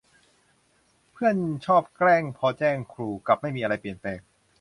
[1.11, 4.19] เพื่อนชอบแกล้งพอแจ้งครู กลับไม่มีอะไรเปลี่ยนแปลง